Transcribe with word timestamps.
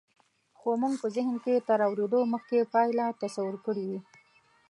خو 0.59 0.69
مونږ 0.81 0.95
زهن 1.15 1.35
کې 1.43 1.65
تر 1.67 1.79
اورېدو 1.87 2.19
مخکې 2.33 2.69
پایله 2.73 3.05
تصور 3.21 3.55
کړې 3.65 3.83
وي 3.89 3.99